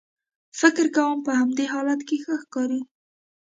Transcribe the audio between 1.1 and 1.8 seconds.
په همدې